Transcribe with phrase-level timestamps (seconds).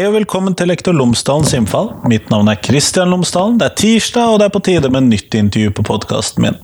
[0.00, 1.90] Hei og velkommen til Lektor Lomsdalens innfall.
[2.08, 3.58] Mitt navn er Kristian Lomsdalen.
[3.60, 6.56] Det er tirsdag, og det er på tide med nytt intervju på podkasten min.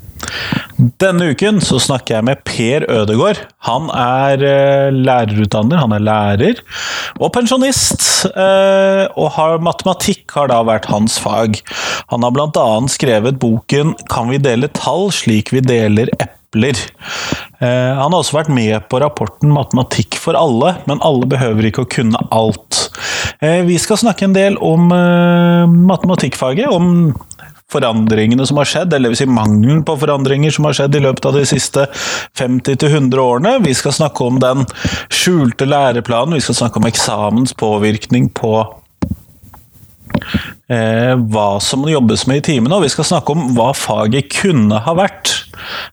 [1.02, 3.42] Denne uken så snakker jeg med Per Ødegård.
[3.68, 6.62] Han er eh, lærerutdanner, han er lærer
[7.20, 8.06] og pensjonist.
[8.32, 11.60] eh, Og har, matematikk har da vært hans fag.
[12.08, 16.35] Han har annet skrevet boken 'Kan vi dele tall slik vi deler epler'.
[16.54, 21.84] Eh, Han har også vært med på rapporten 'Matematikk for alle', men alle behøver ikke
[21.84, 22.90] å kunne alt.
[23.40, 27.14] Eh, Vi skal snakke en del om eh, matematikkfaget, om
[27.72, 31.26] forandringene som har skjedd, eller vil si mangelen på forandringer som har skjedd i løpet
[31.26, 31.86] av de siste
[32.38, 33.64] 50-100 årene.
[33.64, 34.66] Vi skal snakke om den
[35.10, 38.62] skjulte læreplanen, vi skal snakke om eksamens påvirkning på
[40.72, 44.80] eh, hva som jobbes med i timene, og vi skal snakke om hva faget kunne
[44.82, 45.34] ha vært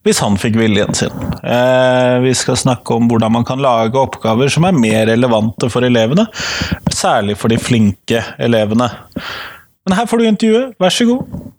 [0.03, 1.13] hvis han fikk viljen sin.
[1.43, 5.85] Eh, vi skal snakke om hvordan man kan lage oppgaver som er mer relevante for
[5.87, 6.27] elevene,
[6.91, 8.91] særlig for de flinke elevene.
[9.83, 11.52] Men her får du intervjuet, vær så god.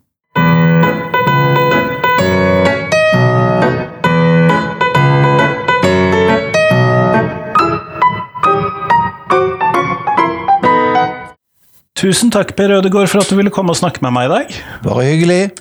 [12.05, 14.56] Tusen takk, Per Ødegaard, for at du ville komme og snakke med meg i dag.
[14.84, 15.55] Bare hyggelig.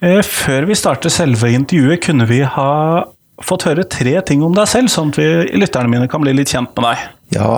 [0.00, 2.70] Eh, Før vi starter selve intervjuet, kunne vi ha
[3.44, 5.26] fått høre tre ting om deg selv, sånn at vi,
[5.60, 7.02] lytterne mine kan bli litt kjent med deg.
[7.34, 7.50] Ja,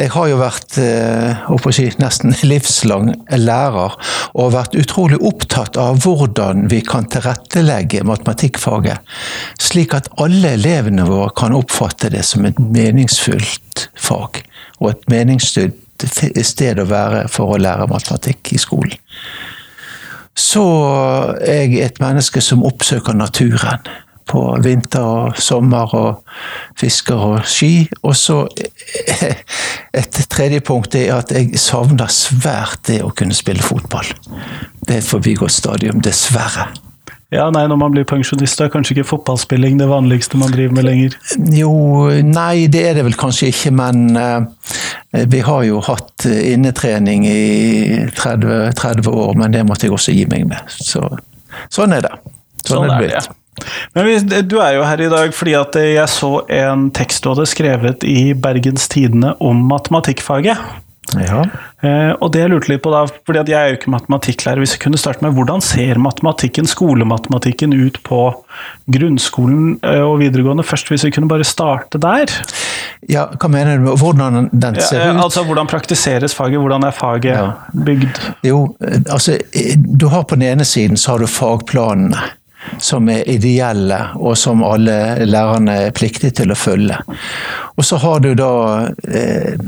[0.00, 3.94] jeg har jo vært eh, si, nesten livslang lærer,
[4.34, 9.14] og vært utrolig opptatt av hvordan vi kan tilrettelegge matematikkfaget,
[9.62, 14.42] slik at alle elevene våre kan oppfatte det som et meningsfullt fag,
[14.82, 15.10] og et
[16.06, 18.96] sted å være for å lære matematikk i skolen.
[20.34, 20.64] Så
[21.46, 23.84] er jeg et menneske som oppsøker naturen
[24.30, 26.22] på vinter og sommer og
[26.80, 27.86] fisker og ski.
[28.02, 28.40] Og så
[30.00, 34.10] et tredje punkt er at jeg savner svært det å kunne spille fotball.
[34.84, 36.72] Det er et forbigått stadium, dessverre.
[37.34, 40.86] Ja, nei, Når man blir pensjonist, er kanskje ikke fotballspilling det vanligste man driver med
[40.86, 41.16] lenger?
[41.56, 41.72] Jo,
[42.22, 44.44] nei, det er det vel kanskje ikke, men eh,
[45.30, 50.26] vi har jo hatt innetrening i 30, 30 år, men det måtte jeg også gi
[50.30, 50.74] meg med.
[50.74, 51.02] Så,
[51.72, 52.14] sånn er det.
[52.64, 53.32] Sånn er det, blitt.
[53.94, 57.30] Men vi, Du er jo her i dag fordi at jeg så en tekst du
[57.30, 60.58] hadde skrevet i Bergens Tidende om matematikkfaget.
[61.20, 61.44] Ja.
[61.84, 64.62] Eh, og det jeg lurte litt på da, fordi at jeg er jo ikke matematikklærer,
[64.62, 68.20] hvis jeg kunne starte med hvordan ser matematikken, skolematematikken ut på
[68.90, 70.64] grunnskolen eh, og videregående?
[70.66, 72.32] Først hvis vi kunne bare starte der?
[73.10, 75.22] Ja, hva mener du med hvordan den ser Ja, ut?
[75.26, 77.50] altså hvordan praktiseres faget, hvordan er faget Ja.
[77.74, 78.20] bygd?
[78.44, 78.76] Jo,
[79.10, 79.38] altså
[79.76, 82.16] du har på den ene siden så har du fagplanene.
[82.80, 86.96] Som er ideelle, og som alle lærerne er pliktige til å følge.
[87.76, 89.58] Og så har du da eh, eh,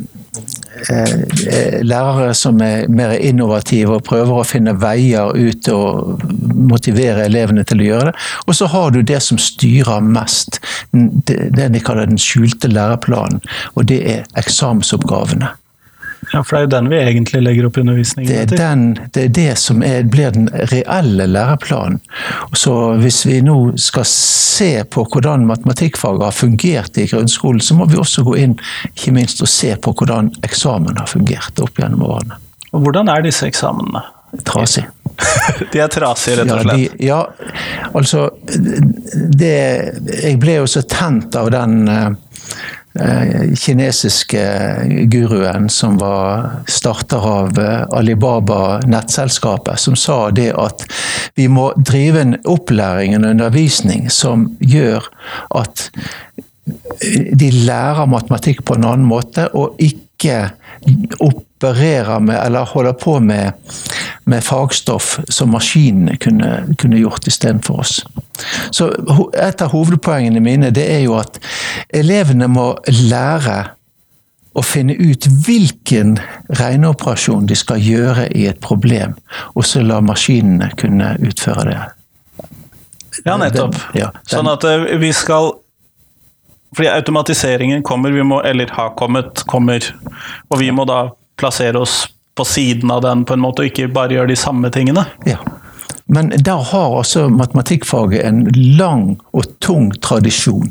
[1.86, 6.24] lærere som er mer innovative og prøver å finne veier ut og
[6.56, 8.16] motivere elevene til å gjøre det.
[8.46, 10.60] Og så har du det som styrer mest,
[10.92, 13.42] det de kaller den skjulte læreplanen.
[13.74, 15.52] Og det er eksamensoppgavene.
[16.36, 18.58] Ja, For det er jo den vi egentlig legger opp undervisningen Det er, til.
[18.60, 18.82] den,
[19.16, 21.98] det, er det som er, blir den reelle læreplanen.
[22.56, 27.88] Så hvis vi nå skal se på hvordan matematikkfaget har fungert i grunnskolen, så må
[27.88, 28.58] vi også gå inn
[28.92, 32.36] ikke minst og se på hvordan eksamen har fungert opp gjennom årene.
[32.76, 34.04] Og hvordan er disse eksamenene?
[34.44, 34.84] Trasig.
[35.72, 36.98] De er trasige, rett og Ja, slett.
[36.98, 37.20] de, ja,
[37.96, 38.26] altså
[39.40, 39.54] det,
[40.24, 42.10] Jeg ble jo så tent av den eh,
[43.56, 44.42] kinesiske
[45.12, 50.86] guruen som var starter av eh, Alibaba-nettselskapet, som sa det at
[51.36, 55.06] vi må drive en opplæring, en undervisning, som gjør
[55.54, 55.90] at
[56.66, 60.05] de lærer matematikk på en annen måte, og ikke
[61.18, 63.52] opererer med, eller holder på med,
[64.24, 68.06] med fagstoff som maskinene kunne, kunne gjort istedenfor oss.
[68.70, 68.90] Så
[69.34, 71.38] Et av hovedpoengene mine det er jo at
[71.94, 73.58] elevene må lære
[74.56, 76.16] å finne ut hvilken
[76.56, 79.12] regneoperasjon de skal gjøre i et problem,
[79.54, 81.82] og så la maskinene kunne utføre det.
[83.24, 83.72] Ja, nettopp.
[83.72, 85.52] Den- ja, den- Sånn at eh, vi skal
[86.76, 89.84] Fordi automatiseringen kommer, vi må, eller har kommet, kommer,
[90.48, 91.06] og vi må da
[91.40, 92.02] plassere oss
[92.36, 95.06] på siden av den på en måte, og ikke bare gjøre de samme tingene.
[95.24, 95.40] Ja.
[96.06, 98.44] Men der har altså matematikkfaget en
[98.78, 100.68] lang og tung tradisjon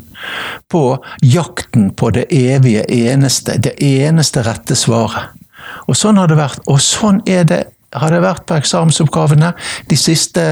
[0.72, 0.82] på
[1.22, 5.34] jakten på det evige eneste, det eneste rette svaret.
[5.90, 7.60] Og sånn har det vært, og sånn er det,
[7.92, 9.52] har det vært på eksamensoppgavene
[9.90, 10.46] de siste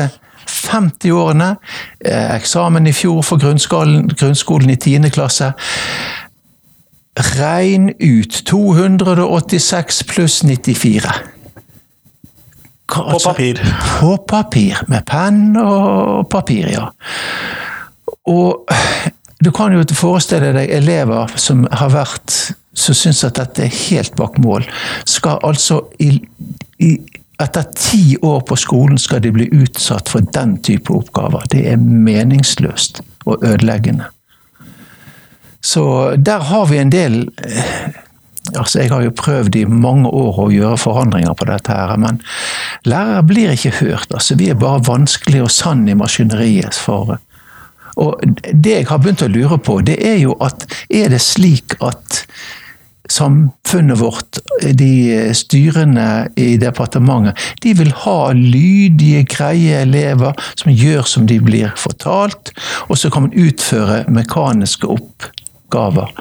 [0.46, 1.56] 50 årene.
[2.04, 5.10] Eh, eksamen i fjor for grunnskolen, grunnskolen i 10.
[5.10, 5.52] klasse.
[7.14, 11.12] regn ut 286 pluss 94.
[12.86, 13.60] Hva, På altså- papir.
[14.00, 14.84] På papir.
[14.88, 16.88] Med penn og papir, ja.
[18.26, 18.66] Og
[19.44, 24.16] du kan jo forestille deg elever som har vært som syns at dette er helt
[24.18, 24.64] bak mål,
[25.06, 26.16] skal altså i,
[26.82, 26.96] i
[27.42, 31.46] etter ti år på skolen skal de bli utsatt for den type oppgaver.
[31.50, 34.10] Det er meningsløst og ødeleggende.
[35.64, 38.00] Så der har vi en del eh,
[38.52, 42.18] Altså, Jeg har jo prøvd i mange år å gjøre forandringer på dette, her, men
[42.84, 44.12] lærere blir ikke hørt.
[44.12, 46.74] altså Vi er bare vanskelig og sann i maskineriet.
[46.74, 47.18] for
[47.96, 48.20] og
[48.52, 52.26] Det jeg har begynt å lure på, det er jo at er det slik at
[53.10, 54.38] samfunnet vårt,
[54.72, 61.74] de styrende i departementet, de vil ha lydige, greie elever som gjør som de blir
[61.76, 62.54] fortalt,
[62.88, 66.12] og så kan man utføre mekaniske oppgaver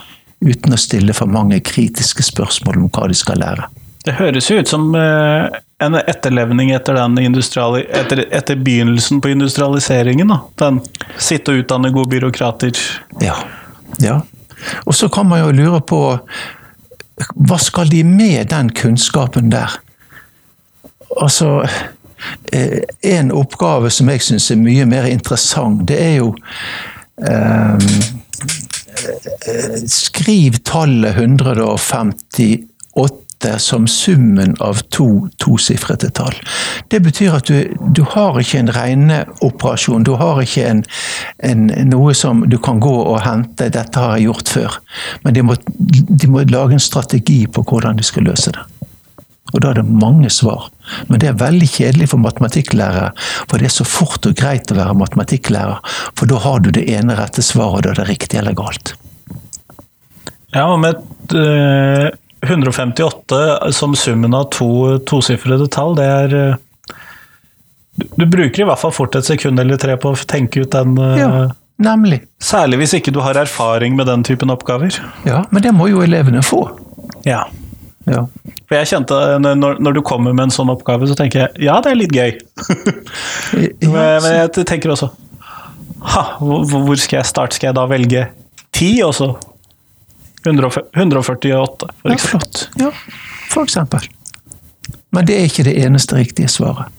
[0.44, 3.70] uten å stille for mange kritiske spørsmål om hva de skal lære.
[4.04, 5.46] Det høres jo ut som eh,
[5.80, 10.34] en etterlevning etter, etter, etter begynnelsen på industrialiseringen.
[10.34, 10.42] Da.
[10.60, 10.82] Den
[11.16, 12.76] sitte og utdanne gode byråkrater.
[13.24, 13.38] Ja.
[14.04, 14.20] ja.
[14.84, 16.02] Og så kan man jo lure på
[17.36, 19.80] hva skal de med den kunnskapen der?
[21.22, 21.68] Altså
[22.52, 26.34] eh, En oppgave som jeg syns er mye mer interessant, det er jo
[27.22, 27.88] um,
[29.90, 32.64] Skriv tallet 158
[33.60, 36.36] som summen av to tosifrete tall.
[36.88, 40.06] Det betyr at du, du har ikke en regneoperasjon.
[40.08, 40.84] Du har ikke en,
[41.44, 44.80] en, noe som du kan gå og hente 'dette har jeg gjort før'.
[45.24, 45.58] Men de må,
[46.24, 48.64] de må lage en strategi på hvordan de skal løse det.
[49.54, 50.70] Og da er det mange svar.
[51.10, 53.12] Men det er veldig kjedelig for matematikklærere.
[53.46, 55.80] For det er så fort og greit å være matematikklærer,
[56.18, 58.96] For da har du det ene rette svaret, og da er det riktig eller galt.
[60.54, 60.98] Ja, og med
[61.34, 62.10] eh,
[62.44, 66.62] 158 som summen av to tosifrede tall, det er eh,
[68.18, 70.96] du, bruker i hvert fall fort et sekund eller tre på å tenke ut den
[70.98, 71.32] eh, Ja,
[71.84, 72.24] nemlig.
[72.42, 74.98] Særlig hvis ikke du har erfaring med den typen oppgaver.
[75.30, 76.66] Ja, Men det må jo elevene få.
[77.28, 77.46] Ja.
[78.10, 78.26] Ja.
[78.68, 81.78] For jeg kjente når, når du kommer med en sånn oppgave, så tenker jeg ja,
[81.80, 82.34] det er litt gøy.
[83.94, 85.14] men, men jeg tenker også
[86.04, 87.56] ha, hvor, hvor skal jeg starte?
[87.56, 88.26] Skal jeg da velge
[88.76, 89.30] 10, og så
[90.46, 92.68] 148, for Ja, flott.
[92.80, 92.92] Ja,
[93.50, 94.06] for eksempel.
[95.14, 96.92] Men det er ikke det eneste riktige svaret.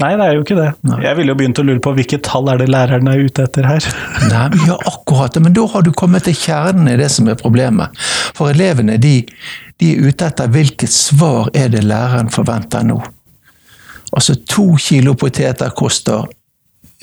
[0.00, 0.68] Nei, det er jo ikke det.
[0.88, 0.98] Nei.
[1.04, 3.66] Jeg ville jo begynt å lure på hvilke tall er det læreren er ute etter
[3.68, 3.84] her.
[4.32, 5.36] Nei, ja, akkurat.
[5.44, 7.92] Men da har du kommet til kjernen i det som er problemet.
[8.36, 9.18] For elevene de,
[9.80, 12.96] de er ute etter hvilket svar er det læreren forventer nå.
[14.16, 16.24] Altså to kilo poteter koster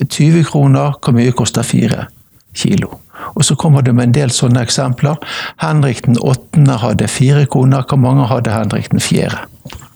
[0.02, 0.98] 20 kroner.
[0.98, 2.08] Hvor mye koster fire
[2.56, 2.98] kilo?
[3.34, 5.16] Og så kommer det med en del sånne eksempler.
[5.62, 7.82] Henrik den åttende hadde fire koner.
[7.88, 9.44] Hvor mange hadde Henrik den fjerde?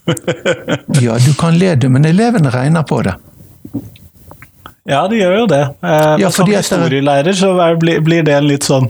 [1.03, 3.15] Ja, du kan le, du, men elevene regner på det.
[4.91, 5.61] Ja, de gjør jo det.
[5.87, 8.89] Eh, Ja, som det er- historielærer så blir, blir det en litt sånn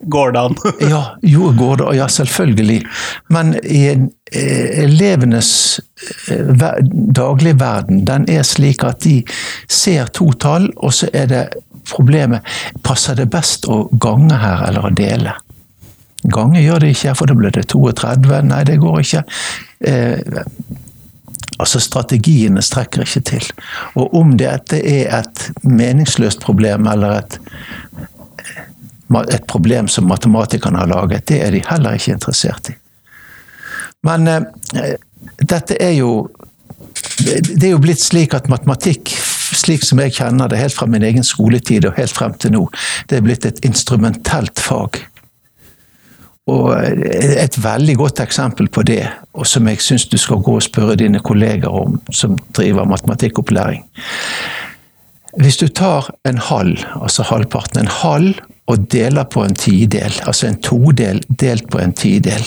[0.00, 0.56] Går det an?
[0.90, 2.86] Ja, jo, går det, ja, selvfølgelig.
[3.28, 5.80] Men i eh, elevenes
[7.16, 9.20] daglige verden, den er slik at de
[9.68, 11.44] ser to tall, og så er det
[11.90, 12.46] problemet
[12.84, 15.34] Passer det best å gange her eller å dele?
[16.22, 18.40] Gange gjør det ikke, for da blir det 32.
[18.48, 19.22] Nei, det går ikke.
[19.88, 20.32] Eh,
[21.58, 23.50] altså Strategiene strekker ikke til.
[24.00, 27.38] Og om dette er et meningsløst problem eller et
[29.18, 32.76] et problem som matematikerne har laget, det er de heller ikke interessert i.
[34.06, 34.96] Men eh,
[35.40, 36.28] dette er jo
[37.20, 39.10] Det er jo blitt slik at matematikk,
[39.56, 42.62] slik som jeg kjenner det helt fra min egen skoletid og helt frem til nå,
[43.08, 44.96] det er blitt et instrumentelt fag.
[46.48, 49.04] Og et veldig godt eksempel på det,
[49.36, 53.84] og som jeg syns du skal gå og spørre dine kolleger om som driver matematikkopplæring.
[55.38, 58.40] Hvis du tar en halv, altså halvparten, en halv
[58.70, 62.44] og deler på en tidel, altså en todel delt på en tidel,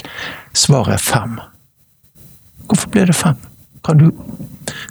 [0.55, 1.39] svaret er fem.
[2.67, 3.39] Hvorfor blir det fem?
[3.83, 4.11] Kan du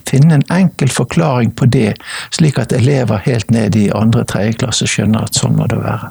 [0.09, 1.95] finne en enkel forklaring på det,
[2.31, 6.11] slik at elever helt ned i andre tredje klasse skjønner at sånn må det være?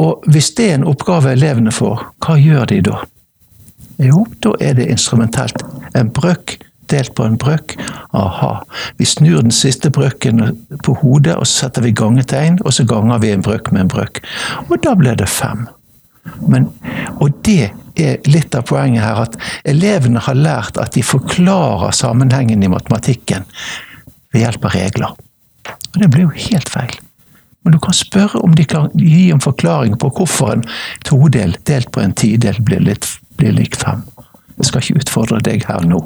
[0.00, 3.02] Og hvis det er en oppgave elevene får, hva gjør de da?
[4.04, 5.62] Jo, da er det instrumentelt.
[5.96, 6.58] En brøk
[6.92, 7.76] delt på en brøk.
[8.16, 8.52] Aha.
[8.98, 10.42] Vi snur den siste brøken
[10.84, 13.92] på hodet, og så setter vi gangetegn, og så ganger vi en brøk med en
[13.92, 14.22] brøk.
[14.68, 15.66] Og da blir det fem.
[16.48, 16.70] Men,
[17.22, 19.38] og det er litt av poenget her, at
[19.68, 23.46] elevene har lært at de forklarer sammenhengen i matematikken
[24.34, 25.18] ved hjelp av regler.
[25.94, 26.96] Og det blir jo helt feil.
[27.64, 30.66] Men du kan spørre om de kan gi en forklaring på hvorfor en
[31.06, 33.08] todel delt på en tidel blir, litt,
[33.40, 34.04] blir lik fem.
[34.56, 35.98] Jeg skal ikke utfordre deg her nå.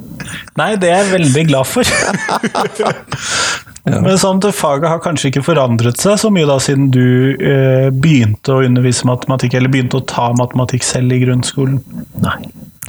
[0.59, 1.87] Nei, det er jeg veldig glad for.
[3.90, 7.88] Men sånn til faget har kanskje ikke forandret seg så mye da siden du eh,
[7.95, 11.78] begynte å undervise matematikk, eller begynte å ta matematikk selv i grunnskolen?
[12.21, 12.37] Nei,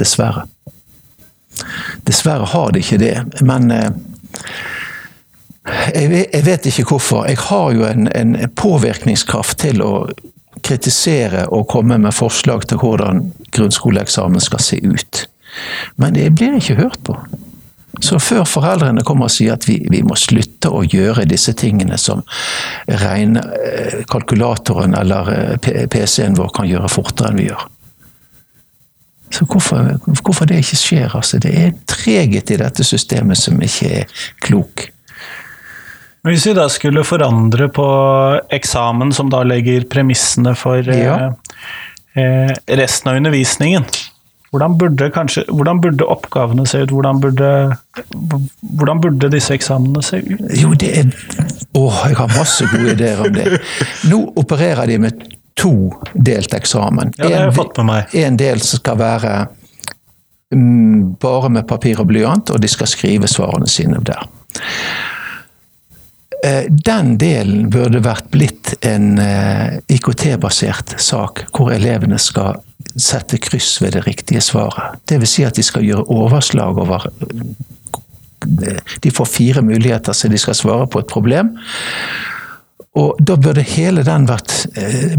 [0.02, 0.48] dessverre.
[2.10, 3.16] Dessverre har det ikke det.
[3.46, 3.90] Men eh,
[5.94, 7.26] jeg, jeg, vet ikke hvorfor.
[7.30, 9.94] Jeg har jo en, en påvirkningskraft til å
[10.66, 15.26] kritisere og komme med forslag til hvordan grunnskoleeksamen skal se ut.
[16.02, 17.18] Men det blir ikke hørt på.
[18.02, 21.98] Så før foreldrene kommer og sier at vi, vi må slutte å gjøre disse tingene
[22.00, 22.24] som
[24.12, 27.68] kalkulatoren eller eh, PC-en vår kan gjøre fortere enn vi gjør.
[29.32, 29.94] Så hvorfor,
[30.24, 31.14] hvorfor det ikke skjer?
[31.16, 34.90] Altså, det er treghet i dette systemet som ikke er klok.
[36.28, 37.86] Hvis vi da skulle forandre på
[38.54, 41.32] eksamen, som da legger premissene for ja.
[42.14, 43.88] eh, resten av undervisningen,
[44.52, 46.92] hvordan burde, kanskje, hvordan burde oppgavene se ut?
[46.92, 47.52] Hvordan burde,
[48.60, 50.42] hvordan burde disse eksamenene se ut?
[50.60, 51.14] Jo, det er
[51.72, 53.62] Å, jeg har masse gode ideer om det.
[54.12, 55.24] Nå opererer de med
[55.56, 55.74] to
[56.14, 57.14] delt eksamen.
[57.16, 58.16] Ja, det har jeg fått med meg.
[58.26, 59.36] En del skal være
[60.52, 64.28] um, bare med papir og blyant, og de skal skrive svarene sine der.
[66.44, 72.60] Eh, den delen burde vært blitt en eh, IKT-basert sak, hvor elevene skal
[73.00, 75.00] sette kryss ved det riktige svaret.
[75.10, 75.36] Dvs.
[75.36, 80.58] Si at de skal gjøre overslag over eh, De får fire muligheter, så de skal
[80.58, 81.56] svare på et problem.
[83.00, 84.66] Og Da burde hele den vært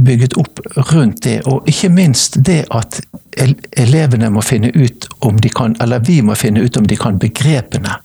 [0.04, 0.60] bygget opp
[0.92, 3.00] rundt det, og ikke minst det at
[3.80, 7.18] elevene må finne ut om de kan, eller vi må finne ut om de kan
[7.18, 7.96] begrepene.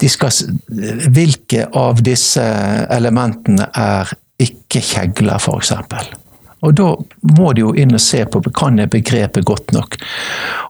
[0.00, 0.30] de skal,
[1.10, 2.44] hvilke av disse
[2.90, 5.72] elementene er ikke kjegler, f.eks.
[6.60, 6.90] Og da
[7.38, 9.96] må de jo inn og se på kan jeg begrepet godt nok.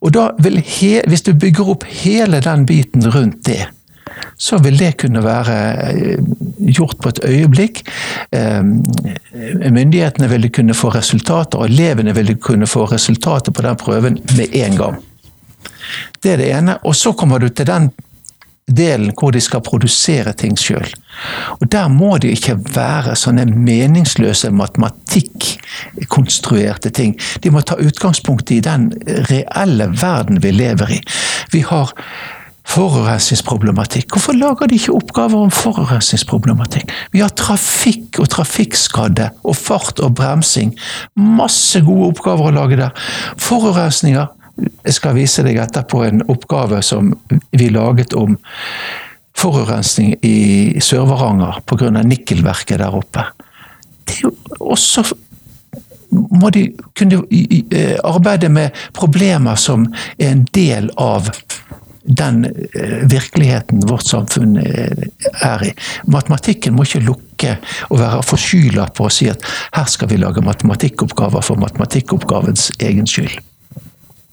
[0.00, 3.66] Og da vil he, Hvis du bygger opp hele den biten rundt det,
[4.36, 5.56] så vil det kunne være
[5.90, 6.22] eh,
[6.74, 7.82] gjort på et øyeblikk.
[8.32, 8.82] Ehm,
[9.70, 14.56] myndighetene ville kunne få resultater, og elevene ville kunne få resultater på den prøven med
[14.56, 14.98] en gang.
[16.22, 16.78] Det er det ene.
[16.84, 17.90] Og så kommer du til den
[18.76, 20.94] delen hvor de skal produsere ting sjøl.
[21.60, 27.20] Og Der må det ikke være sånne meningsløse matematikkonstruerte ting.
[27.42, 28.92] De må ta utgangspunkt i den
[29.30, 31.00] reelle verden vi lever i.
[31.52, 31.92] Vi har
[32.70, 34.12] forurensningsproblematikk.
[34.14, 36.92] Hvorfor lager de ikke oppgaver om forurensningsproblematikk?
[37.12, 40.74] Vi har trafikk og trafikkskadde og fart og bremsing.
[41.16, 43.08] Masse gode oppgaver å lage der.
[43.40, 44.30] Forurensninger
[44.84, 47.12] jeg skal vise deg etterpå en oppgave som
[47.50, 48.36] vi laget om
[49.40, 51.90] forurensning i Sør-Varanger pga.
[52.02, 53.24] nikkelverket der oppe.
[54.04, 55.04] Det er jo også
[56.10, 56.64] må de
[56.98, 57.20] kunne
[58.04, 59.86] arbeide med problemer som
[60.18, 61.30] er en del av
[62.02, 65.04] den eh, virkeligheten vårt samfunn eh,
[65.44, 65.70] er i.
[66.10, 67.56] Matematikken må ikke lukke
[67.90, 69.44] og være forskyla på å si at
[69.76, 73.38] her skal vi lage matematikkoppgaver for matematikkoppgavens egen skyld.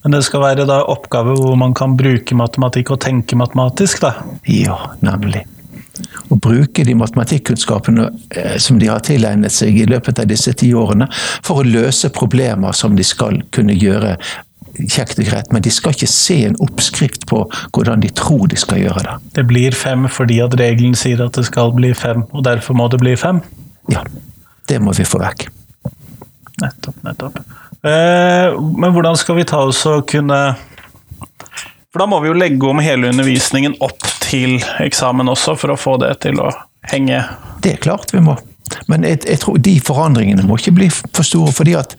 [0.07, 4.13] Men det skal være da oppgave hvor man kan bruke matematikk og tenke matematisk, da?
[4.47, 5.41] Ja, nemlig.
[6.31, 10.69] Å bruke de matematikkunnskapene eh, som de har tilegnet seg i løpet av disse ti
[10.71, 11.09] årene,
[11.43, 14.15] for å løse problemer som de skal kunne gjøre
[14.77, 17.43] kjekt og greit, men de skal ikke se en oppskrift på
[17.75, 19.19] hvordan de tror de skal gjøre det.
[19.41, 22.87] Det blir fem fordi at regelen sier at det skal bli fem, og derfor må
[22.95, 23.43] det bli fem?
[23.91, 24.07] Ja.
[24.71, 25.49] Det må vi få vekk.
[26.63, 27.43] Nettopp, nettopp.
[27.87, 30.39] Eh, men hvordan skal vi ta oss og kunne
[31.93, 35.79] For da må vi jo legge om hele undervisningen opp til eksamen også, for å
[35.79, 36.51] få det til å
[36.91, 37.21] henge
[37.63, 38.35] Det er klart vi må.
[38.91, 41.53] Men jeg, jeg tror de forandringene må ikke bli for store.
[41.55, 41.95] fordi at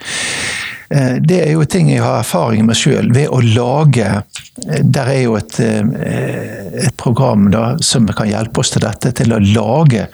[0.91, 3.09] eh, det er jo ting jeg har erfaring med sjøl.
[3.15, 8.75] Ved å lage eh, Der er jo et, et program da, som kan hjelpe oss
[8.77, 9.15] til dette.
[9.17, 10.09] Til å lage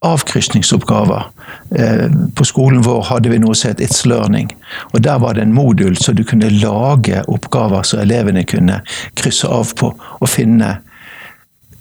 [0.00, 1.24] avkrysningsoppgaver.
[1.76, 4.48] Eh, på skolen vår hadde vi noe som het It's Learning.
[4.92, 8.80] og Der var det en modul så du kunne lage oppgaver så elevene kunne
[9.14, 10.78] krysse av på og finne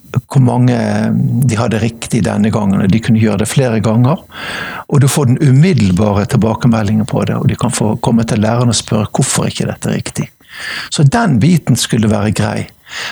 [0.09, 0.75] hvor mange
[1.45, 2.81] de hadde riktig denne gangen.
[2.81, 4.17] og De kunne gjøre det flere ganger.
[4.89, 8.73] Og du får den umiddelbare tilbakemeldingen på det, og de kan få komme til læreren
[8.73, 10.29] og spørre hvorfor ikke dette er riktig.
[10.89, 12.67] Så den biten skulle være grei.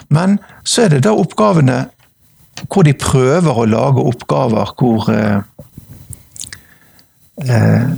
[0.10, 1.86] Men så er det da oppgavene
[2.66, 5.42] hvor de prøver å lage oppgaver hvor eh,
[7.46, 7.90] eh,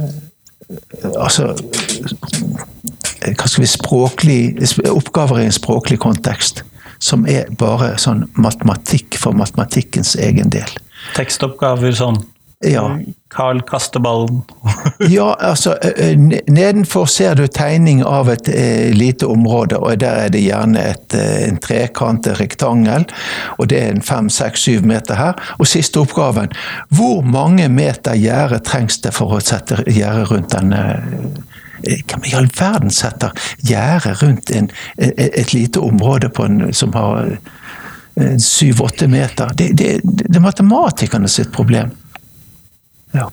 [1.18, 4.42] Altså Hva skal vi språklig
[4.92, 6.62] Oppgaver i en språklig kontekst.
[7.02, 10.70] Som er bare sånn matematikk for matematikkens egen del.
[11.16, 12.20] Tekstoppgaver sånn
[12.66, 13.00] Ja.
[13.30, 14.42] Carl kaster ballen.
[15.00, 20.34] Ja, altså eh, Nedenfor ser du tegning av et eh, lite område, og der er
[20.34, 23.06] det gjerne et, eh, en trekantet rektangel.
[23.58, 25.40] Og det er en fem, seks, syv meter her.
[25.58, 26.52] Og siste oppgaven.
[26.90, 30.84] Hvor mange meter gjerde trengs det for å sette gjerde rundt denne
[31.86, 33.32] eh, Hvem i all verden setter
[33.64, 39.56] gjerde rundt en, et, et lite område på en, som har eh, syv-åtte meter?
[39.56, 41.96] Det, det, det er matematikerne sitt problem.
[43.16, 43.30] Ja.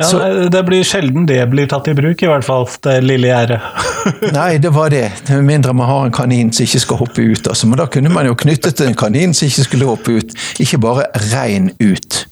[0.00, 2.66] Ja, Så- det blir sjelden det blir tatt i bruk, i hvert fall.
[2.82, 3.60] Det lille gjerdet.
[4.32, 5.12] Nei, det var det.
[5.28, 7.46] Med mindre man har en kanin som ikke skal hoppe ut.
[7.46, 7.66] Altså.
[7.68, 10.32] Men da kunne man jo knyttet en kanin som ikke skulle hoppe ut.
[10.58, 12.24] Ikke bare rein ut.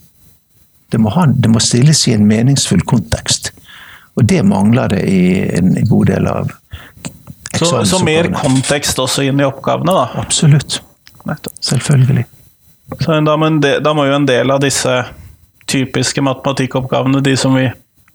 [0.88, 3.50] Det må, ha, det må stilles i en meningsfull kontekst.
[4.17, 5.21] Og det mangler det i
[5.59, 6.49] en god del av
[7.59, 10.09] Så, så mer kontekst også inn i oppgavene, da.
[10.21, 10.81] Absolutt.
[11.61, 12.25] Selvfølgelig.
[13.05, 14.95] Så da, men det, da må jo en del av disse
[15.68, 17.68] typiske matematikkoppgavene, de som vi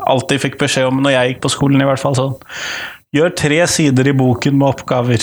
[0.03, 2.35] alltid fikk beskjed om når jeg gikk på skolen, i hvert fall sånn
[3.13, 5.21] Gjør tre sider i boken med oppgaver.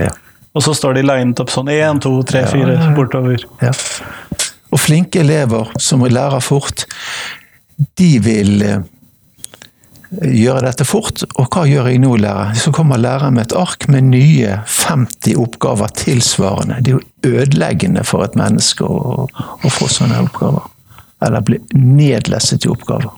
[0.00, 0.08] Ja.
[0.56, 3.44] Og så står de linet opp sånn én, to, tre, fire bortover.
[3.60, 3.72] Ja.
[4.72, 6.86] Og flinke elever som lærer fort,
[8.00, 8.80] de vil eh,
[10.24, 11.26] gjøre dette fort.
[11.36, 12.56] Og hva gjør jeg nå, lærer?
[12.56, 16.80] Så kommer læreren med et ark med nye 50 oppgaver tilsvarende.
[16.80, 20.71] Det er jo ødeleggende for et menneske å, å få sånne oppgaver.
[21.22, 23.10] Eller bli nedlesset i oppgaver.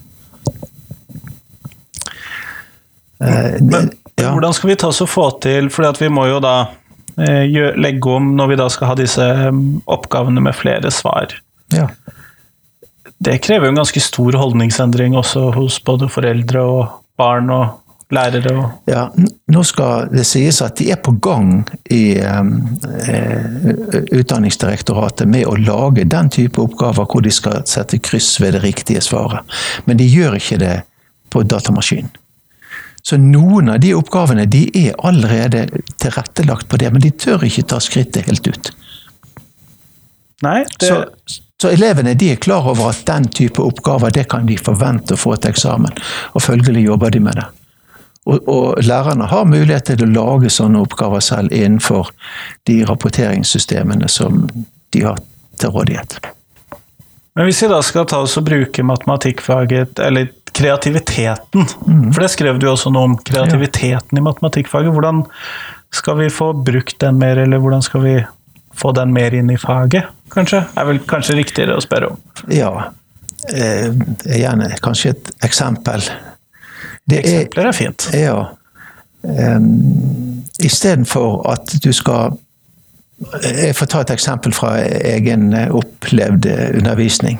[3.19, 4.31] Eh, Men ja.
[4.31, 6.55] hvordan skal vi ta og få til For vi må jo da
[7.17, 7.47] eh,
[7.79, 11.39] legge om når vi da skal ha disse eh, oppgavene med flere svar.
[11.73, 11.89] ja.
[13.17, 18.55] Det krever jo en ganske stor holdningsendring også hos både foreldre og barn og lærere.
[18.57, 19.07] Og Ja,
[19.51, 22.43] nå skal det sies at de er på gang i eh,
[24.15, 29.01] Utdanningsdirektoratet med å lage den type oppgaver hvor de skal sette kryss ved det riktige
[29.01, 29.41] svaret.
[29.85, 30.75] Men de gjør ikke det
[31.33, 32.09] på datamaskin.
[33.05, 35.67] Så noen av de oppgavene de er allerede
[36.01, 38.71] tilrettelagt på det, men de tør ikke ta skrittet helt ut.
[40.45, 44.49] Nei, det, Så, så elevene de er klar over at den type oppgaver det kan
[44.49, 45.93] de forvente å få til eksamen,
[46.33, 47.45] og følgelig jobber de med det.
[48.25, 52.09] Og, og lærerne har mulighet til å lage sånne oppgaver selv innenfor
[52.65, 54.47] de rapporteringssystemene som
[54.95, 55.21] de har
[55.61, 56.17] til rådighet.
[57.35, 62.13] Men hvis vi da skal ta oss og bruke matematikkfaget, eller kreativiteten Mm.
[62.13, 64.91] For det skrev du også noe om, kreativiteten i matematikkfaget.
[64.95, 65.25] Hvordan
[65.93, 68.15] skal vi få brukt den mer, eller hvordan skal vi
[68.75, 70.63] få den mer inn i faget, kanskje?
[70.75, 72.21] Er vel kanskje riktigere å spørre om.
[72.51, 72.71] Ja,
[73.51, 73.91] eh,
[74.25, 76.03] gjerne kanskje et eksempel.
[77.05, 78.07] Det er, Eksempler er fint.
[78.13, 78.39] Ja.
[79.25, 82.37] Um, Istedenfor at du skal
[83.41, 87.37] Jeg får ta et eksempel fra egen eh, opplevd eh, undervisning.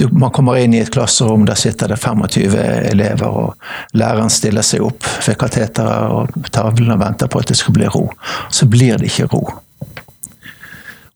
[0.00, 2.56] Du, man kommer inn i et klasserom, der sitter det 25
[2.88, 7.58] elever, og læreren stiller seg opp ved kateteret og tavlen og venter på at det
[7.60, 8.06] skal bli ro.
[8.48, 9.42] Så blir det ikke ro.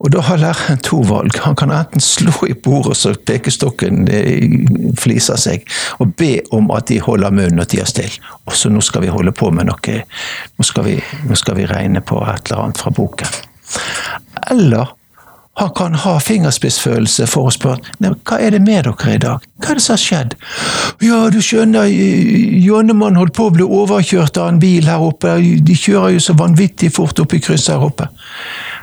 [0.05, 1.39] Og da har læreren to valg.
[1.41, 4.45] Han kan enten slå i bordet så pekestokken eh,
[5.01, 5.65] fliser seg,
[5.99, 8.21] og be om at de holder munn og tier stille.
[8.45, 10.03] Og så nå skal vi holde på med noe
[10.57, 13.41] Nå skal vi, nå skal vi regne på et eller annet fra boken.
[14.51, 14.93] Eller
[15.57, 19.45] han kan ha fingerspissfølelse for å spørre hva er det med dere i dag.
[19.63, 20.35] Hva er det som har skjedd?
[21.01, 25.39] Ja, du skjønner, Jonnemann holdt på å bli overkjørt av en bil her oppe.
[25.41, 28.11] De kjører jo så vanvittig fort opp i krysset her oppe.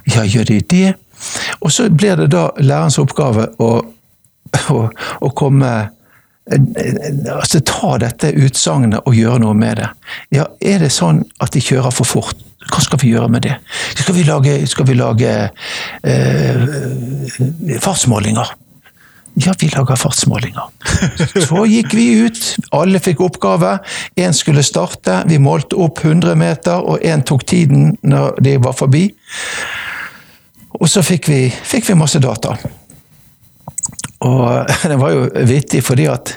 [0.10, 0.95] Ja, gjør de det?
[1.62, 3.73] Og så blir det da lærerens oppgave å,
[4.73, 4.79] å,
[5.21, 5.73] å komme
[6.43, 9.86] Altså ta dette utsagnet og gjøre noe med det.
[10.36, 12.41] Ja, er det sånn at de kjører for fort?
[12.67, 13.53] Hva skal vi gjøre med det?
[13.95, 15.31] Skal vi lage, skal vi lage
[16.03, 16.65] eh,
[17.79, 18.51] fartsmålinger?
[19.33, 20.67] Ja, vi lager fartsmålinger.
[21.47, 22.41] Så gikk vi ut,
[22.75, 23.77] alle fikk oppgave.
[24.19, 28.77] Én skulle starte, vi målte opp 100 meter, og én tok tiden når de var
[28.77, 29.07] forbi.
[30.79, 32.55] Og så fikk vi, fikk vi masse data.
[34.23, 36.36] Og det var jo vittig fordi at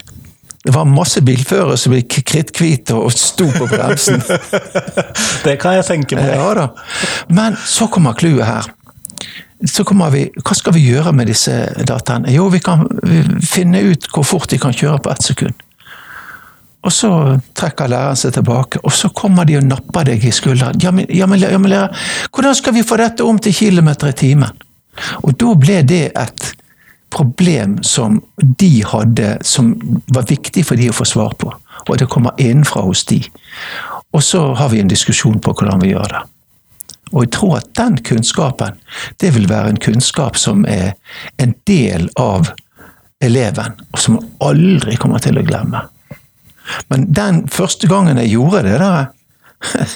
[0.67, 4.19] det var masse bilførere som ble kritthvite og sto på bremsen.
[5.47, 6.33] Det kan jeg tenke meg.
[6.35, 6.65] Ja da.
[7.31, 8.67] Men så kommer clouet her.
[9.63, 11.55] Så kommer vi, Hva skal vi gjøre med disse
[11.87, 12.35] dataene?
[12.35, 12.83] Jo, vi kan
[13.47, 15.66] finne ut hvor fort de kan kjøre på ett sekund.
[16.87, 17.11] Og så
[17.59, 20.79] trekker læreren seg tilbake, og så kommer de og napper deg i skulderen.
[20.83, 21.91] Ja, men, ja, men, lærer,
[22.31, 24.63] hvordan skal vi få dette om til kilometer i timen?
[25.27, 26.53] Og da ble det et
[27.13, 29.75] problem som de hadde, som
[30.15, 31.51] var viktig for de å få svar på.
[31.87, 33.21] Og det kommer innenfra hos de.
[34.15, 36.23] Og så har vi en diskusjon på hvordan vi gjør det.
[37.15, 38.79] Og jeg tror at den kunnskapen,
[39.23, 40.95] det vil være en kunnskap som er
[41.43, 42.51] en del av
[43.23, 45.85] eleven, og som aldri kommer til å glemme.
[46.93, 49.07] Men den første gangen jeg gjorde det der,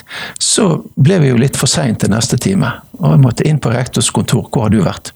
[0.53, 2.71] så ble vi jo litt for seint til neste time.
[2.99, 4.47] Og jeg måtte inn på rektors kontor.
[4.49, 5.13] Hvor har du vært?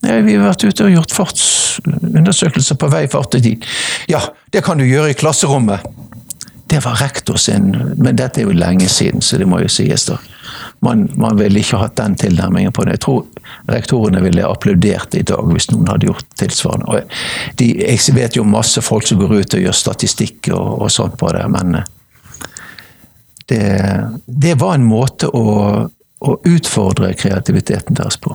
[0.00, 3.66] Ja, vi har vært ute og gjort fartsundersøkelser på vei fart og tid.
[4.08, 5.84] Ja, det kan du gjøre i klasserommet.
[6.70, 10.06] Det var rektor sin, men dette er jo lenge siden, så det må jo sies,
[10.06, 10.16] da.
[10.80, 12.96] Man, man ville ikke hatt den tilnærmingen på det.
[12.96, 13.26] Jeg tror
[13.68, 17.02] rektorene ville applaudert i dag hvis noen hadde gjort tilsvarende.
[17.60, 21.18] De, jeg vet jo masse folk som går ut og gjør statistikk og, og sånt
[21.20, 21.88] på det, men eh,
[23.50, 23.64] det,
[24.24, 25.44] det var en måte å,
[26.20, 28.32] å utfordre kreativiteten deres på.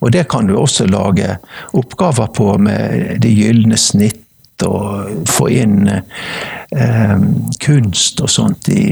[0.00, 1.36] Og det kan du også lage
[1.76, 4.20] oppgaver på med det gylne snitt
[4.66, 7.16] og få inn eh,
[7.62, 8.84] kunst og sånt i,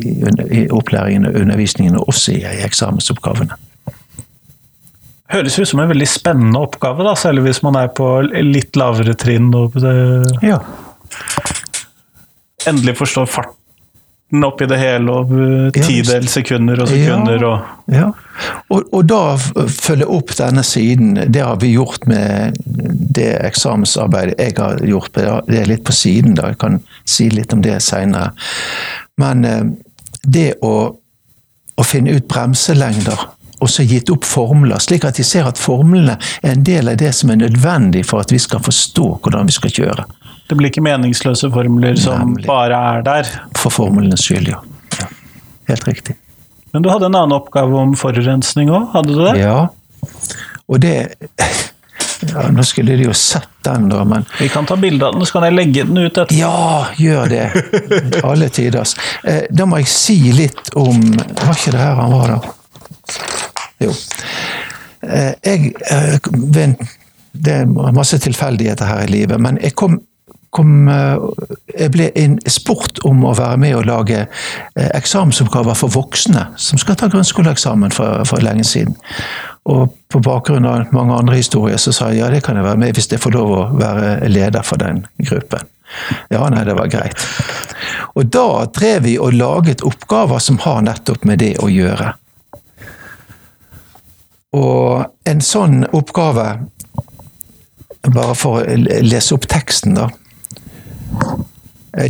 [0.00, 0.14] i,
[0.48, 3.58] i, opplæringen og undervisningen, og også i, i eksamensoppgavene.
[5.34, 9.16] Høres ut som en veldig spennende oppgave, da, særlig hvis man er på litt lavere
[9.18, 9.50] trinn.
[9.56, 9.76] og
[10.44, 10.60] ja.
[12.68, 13.30] Endelig forstår
[14.30, 17.40] farten oppi det hele, og tidels sekunder og sekunder.
[17.40, 18.12] Ja, og, ja.
[18.68, 19.36] Og, og, da
[19.68, 22.56] følge opp denne siden, det har vi gjort med
[23.14, 25.14] det eksamensarbeidet jeg har gjort.
[25.14, 26.48] Det er litt på siden, da.
[26.48, 28.32] Jeg kan si litt om det seinere.
[29.20, 29.64] Men eh,
[30.24, 30.96] det å,
[31.76, 33.30] å finne ut bremselengder
[33.62, 36.98] og så gitt opp formler, slik at de ser at formlene er en del av
[37.00, 40.04] det som er nødvendig for at vi skal forstå hvordan vi skal kjøre.
[40.48, 42.46] Det blir ikke meningsløse formler som Nemlig.
[42.48, 43.30] bare er der?
[43.56, 44.60] For formelenes skyld, ja.
[45.00, 45.08] ja.
[45.70, 46.16] Helt riktig.
[46.74, 49.36] Men du hadde en annen oppgave om forurensning òg, hadde du det?
[49.40, 49.68] Ja.
[50.68, 50.94] Og det
[52.24, 55.26] ja, Nå skulle de jo sett den, da, men Vi kan ta bilde av den,
[55.26, 56.36] så kan jeg legge den ut etterpå.
[56.38, 58.22] Ja, gjør det.
[58.24, 58.94] Alle tiders.
[59.24, 62.40] Eh, da må jeg si litt om Var ikke det her han var, da?
[63.84, 63.92] Jo.
[65.04, 66.18] Eh, jeg eh,
[67.32, 70.00] Det er masse tilfeldigheter her i livet, men jeg kom
[70.54, 71.16] kom, eh,
[71.74, 72.08] jeg ble
[72.50, 77.94] spurt om å være med og lage eh, eksamensoppgaver for voksne som skal ta grunnskoleeksamen
[77.94, 78.96] for, for lenge siden.
[79.70, 82.82] Og på bakgrunn av mange andre historier så sa jeg ja, det kan jeg være
[82.82, 85.70] med hvis jeg får lov å være leder for den gruppen.
[86.32, 87.20] Ja, nei, det var greit.
[88.14, 92.14] Og da drev vi og laget oppgaver som har nettopp med det å gjøre.
[94.54, 96.46] Og en sånn oppgave,
[98.04, 100.10] bare for å lese opp teksten, da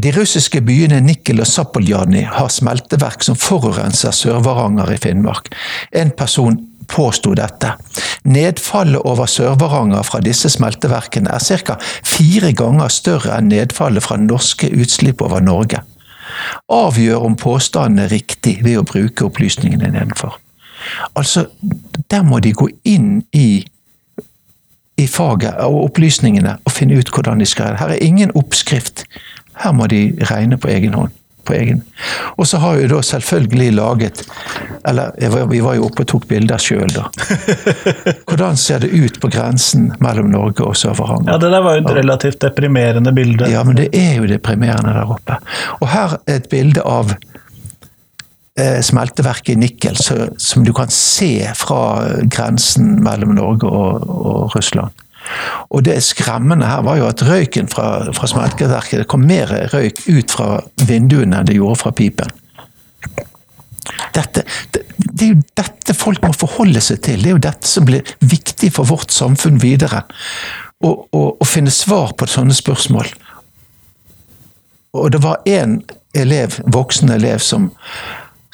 [0.00, 5.50] de russiske byene Nikel og Zapoljani har smelteverk som forurenser Sør-Varanger i Finnmark.
[5.92, 6.56] En person
[6.88, 7.74] påsto dette.
[8.24, 11.76] Nedfallet over Sør-Varanger fra disse smelteverkene er ca.
[12.04, 15.82] fire ganger større enn nedfallet fra norske utslipp over Norge.
[16.72, 20.38] Avgjør om påstanden er riktig ved å bruke opplysningene nedenfor.
[21.16, 21.46] Altså,
[22.10, 23.64] der må de gå inn i
[24.96, 27.83] i faget og opplysningene og finne ut hvordan de skal gjøre det.
[27.83, 29.04] Her er ingen oppskrift.
[29.62, 31.12] Her må de regne på egen hånd.
[31.44, 31.83] På egen.
[32.40, 34.22] Og så har vi da selvfølgelig laget
[34.88, 35.11] Eller
[35.50, 37.04] vi var jo oppe og tok bilder sjøl, da.
[38.30, 41.35] Hvordan ser det ut på grensen mellom Norge og Sør-Varanger?
[41.35, 43.50] Ja, det der var jo et relativt deprimerende bilde.
[43.52, 45.37] Ja, men det er jo deprimerende der oppe.
[45.83, 47.12] Og her er et bilde av
[48.54, 51.80] smelteverket i Nikkel, så, som du kan se fra
[52.30, 55.04] grensen mellom Norge og, og Russland.
[55.74, 60.04] Og det skremmende her var jo at røyken fra, fra smelteverket Det kom mer røyk
[60.06, 60.48] ut fra
[60.84, 62.32] vinduene enn det gjorde fra pipen.
[64.14, 67.22] Dette, det, det, er jo dette folk må forholde seg til.
[67.22, 70.04] Det er jo dette som blir viktig for vårt samfunn videre.
[70.84, 73.08] Å finne svar på sånne spørsmål.
[74.94, 75.80] Og det var én
[76.14, 77.72] elev, voksen elev som,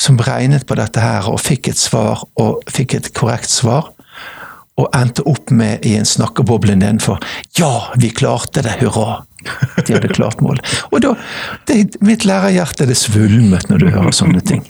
[0.01, 3.91] som regnet på dette her og fikk et svar, og fikk et korrekt svar
[4.81, 7.21] og endte opp med i en snakkeboble nedenfor
[7.59, 8.79] Ja, vi klarte det!
[8.81, 9.23] Hurra!
[9.87, 10.65] De hadde klart målet.
[10.93, 11.15] Og da
[11.69, 14.65] det, Mitt lærerhjerte det svulmet når du hører sånne ting.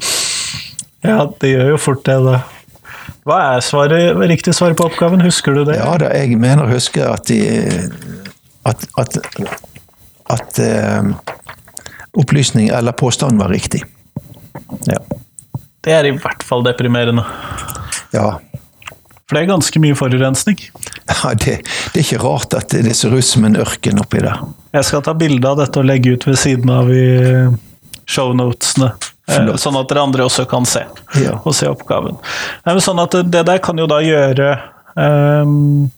[1.06, 2.40] Ja, det gjør jo fort det, da.
[3.26, 5.22] Hva er svaret, riktig svar på oppgaven?
[5.24, 5.78] Husker du det?
[5.80, 7.40] Ja da, jeg mener å huske at de
[8.68, 9.16] At, at,
[10.28, 11.14] at uh,
[12.20, 13.80] opplysning eller påstand var riktig.
[14.84, 15.00] Ja.
[15.84, 17.24] Det er i hvert fall deprimerende.
[18.12, 18.38] Ja,
[19.30, 20.58] for det er ganske mye forurensning.
[21.10, 21.56] Ja, det,
[21.90, 24.38] det, er ikke rart at det ser ut som en ørken oppi der.
[24.70, 27.02] Jeg skal ta bilde av dette og legge ut ved siden av i
[28.06, 28.92] shownotene.
[29.26, 29.58] Flott.
[29.62, 30.84] sånn at dere andre også kan se,
[31.18, 31.34] ja.
[31.42, 32.16] og se oppgaven.
[32.82, 34.54] Sånn at det der kan jo da gjøre
[34.94, 35.90] um,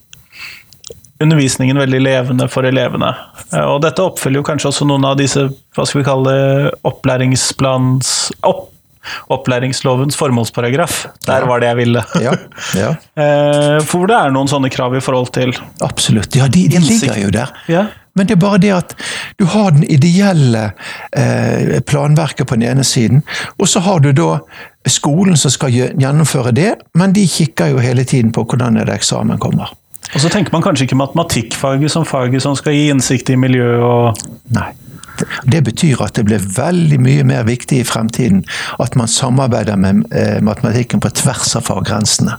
[1.23, 3.13] undervisningen veldig levende for elevene.
[3.53, 5.45] Eh, og dette oppfølger jo kanskje også noen av disse
[5.77, 8.17] hva skal vi kalle det, opplæringsplans...
[8.49, 8.72] Opp,
[9.33, 11.07] opplæringslovens formålsparagraf.
[11.27, 12.05] Der var det jeg ville.
[12.23, 12.37] Ja,
[12.79, 12.93] ja.
[13.23, 15.53] Eh, For det er noen sånne krav i forhold til
[15.85, 16.35] Absolutt.
[16.39, 17.51] Ja, de, de ligger jo der.
[17.69, 17.83] Ja.
[18.17, 18.95] Men det er bare det at
[19.41, 20.71] du har den ideelle
[21.17, 23.23] eh, planverket på den ene siden,
[23.59, 24.39] og så har du da
[24.89, 29.41] skolen som skal gjennomføre det, men de kikker jo hele tiden på hvordan det eksamen
[29.41, 29.73] kommer.
[30.13, 33.79] Og så tenker man kanskje ikke matematikkfaget som faget som skal gi innsikt i miljø
[33.81, 34.19] og
[34.53, 34.73] Nei.
[35.45, 38.45] Det- betyr at det blir veldig mye mer viktig i fremtiden
[38.81, 42.39] at man samarbeider med eh, matematikken på tvers av faggrensene.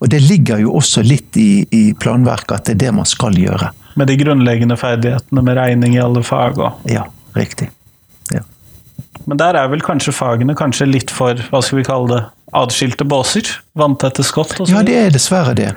[0.00, 3.32] Og det ligger jo også litt i, i planverket at det er det man skal
[3.38, 3.70] gjøre.
[3.96, 6.58] med de grunnleggende ferdighetene med regning i alle fag.
[6.58, 6.72] Og.
[6.88, 7.04] Ja,
[7.36, 7.70] riktig.
[8.32, 8.40] Ja.
[9.26, 12.22] Men der er vel kanskje fagene kanskje litt for hva skal vi kalle det,
[12.52, 13.48] adskilte båser?
[13.78, 14.52] Vanntette skott?
[14.60, 15.70] Og så Ja, det er dessverre det.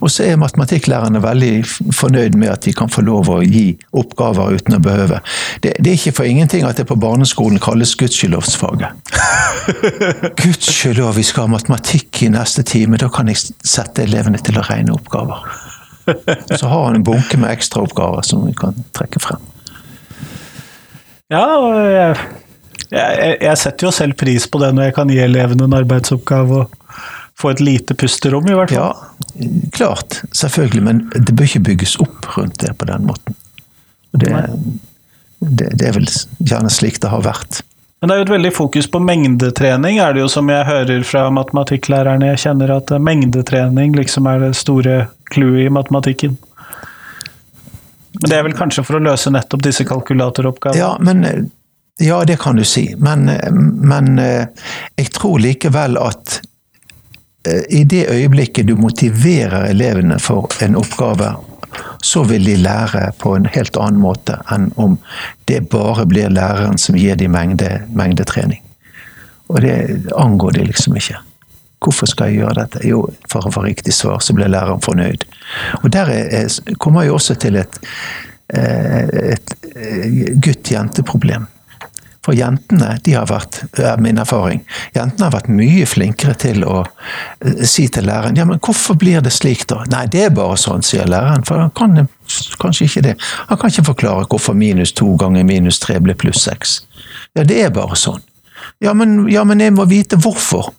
[0.00, 1.52] Og så er matematikklærerne veldig
[1.92, 5.20] fornøyd med at de kan få lov å gi oppgaver uten å behøve.
[5.60, 8.96] Det, det er ikke for ingenting at det på barneskolen kalles gudskjelovsfaget.
[10.42, 14.66] Gudskjelov, vi skal ha matematikk i neste time, da kan jeg sette elevene til å
[14.68, 15.44] regne oppgaver.
[16.52, 19.44] Så har han en bunke med ekstraoppgaver som vi kan trekke frem.
[21.32, 22.34] Ja, og
[22.94, 26.62] jeg, jeg, setter jo selv pris på det når jeg kan gi elevene en arbeidsoppgave
[26.62, 26.80] og
[27.38, 28.94] få et lite pusterom, i hvert fall.
[28.94, 33.38] Ja, klart, selvfølgelig, men det bør ikke bygges opp rundt det på den måten.
[34.14, 34.30] Det,
[35.40, 36.06] det, det er vel
[36.38, 37.64] gjerne slik det har vært.
[37.98, 41.06] Men det er jo et veldig fokus på mengdetrening, er det jo som jeg hører
[41.08, 42.30] fra matematikklærerne.
[42.34, 44.96] Jeg kjenner at mengdetrening liksom er det store
[45.32, 46.38] clouet i matematikken.
[48.20, 50.78] Men det er vel kanskje for å løse nettopp disse kalkulatoroppgavene?
[50.78, 51.48] Ja, men
[51.98, 52.94] Ja, det kan du si.
[52.98, 53.30] Men,
[53.74, 54.46] men eh,
[54.96, 56.40] jeg tror likevel at
[57.46, 61.34] eh, i det øyeblikket du motiverer elevene for en oppgave,
[62.02, 64.98] så vil de lære på en helt annen måte enn om
[65.50, 68.62] det bare blir læreren som gir dem mengde, mengdetrening.
[69.46, 71.18] Og det angår de liksom ikke.
[71.84, 72.84] Hvorfor skal jeg gjøre dette?
[72.88, 75.26] Jo, for å få riktig svar, så blir læreren fornøyd.
[75.82, 77.80] Og der er, er, kommer jeg også til et,
[78.54, 79.58] eh, et
[80.42, 81.50] gutt-jente-problem.
[82.24, 84.62] For jentene, de har vært, er min erfaring,
[84.96, 89.20] jentene har vært mye flinkere til å eh, si til læreren ja, men hvorfor blir
[89.24, 89.82] det slik da?
[89.92, 91.44] Nei, det er bare sånn, sier læreren.
[91.44, 92.06] For han kan
[92.62, 93.16] kanskje ikke det.
[93.50, 96.78] Han kan ikke forklare hvorfor minus to ganger minus tre blir pluss seks.
[97.36, 98.24] Ja, det er bare sånn.
[98.82, 100.72] Ja men, ja, men jeg må vite hvorfor.